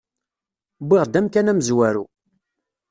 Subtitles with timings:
[0.83, 2.05] Wwiɣ-d amkan amezwaru.